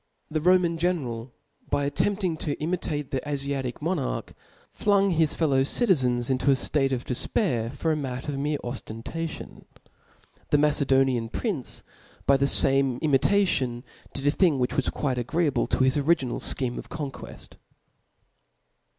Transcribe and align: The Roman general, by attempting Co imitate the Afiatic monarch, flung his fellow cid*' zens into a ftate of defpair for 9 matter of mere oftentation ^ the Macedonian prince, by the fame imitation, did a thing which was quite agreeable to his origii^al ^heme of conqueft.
The 0.31 0.41
Roman 0.41 0.79
general, 0.79 1.31
by 1.69 1.85
attempting 1.85 2.35
Co 2.35 2.53
imitate 2.53 3.11
the 3.11 3.19
Afiatic 3.23 3.83
monarch, 3.83 4.33
flung 4.71 5.11
his 5.11 5.35
fellow 5.35 5.61
cid*' 5.61 5.89
zens 5.91 6.31
into 6.31 6.49
a 6.49 6.55
ftate 6.55 6.91
of 6.91 7.05
defpair 7.05 7.71
for 7.71 7.93
9 7.93 8.01
matter 8.01 8.31
of 8.31 8.39
mere 8.39 8.57
oftentation 8.63 9.63
^ 9.75 9.79
the 10.49 10.57
Macedonian 10.57 11.29
prince, 11.29 11.83
by 12.25 12.35
the 12.35 12.47
fame 12.47 12.97
imitation, 13.03 13.83
did 14.11 14.25
a 14.25 14.31
thing 14.31 14.57
which 14.57 14.75
was 14.75 14.89
quite 14.89 15.19
agreeable 15.19 15.67
to 15.67 15.83
his 15.83 15.95
origii^al 15.97 16.39
^heme 16.55 16.79
of 16.79 16.89
conqueft. 16.89 17.57